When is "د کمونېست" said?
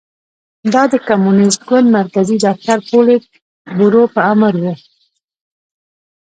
0.93-1.61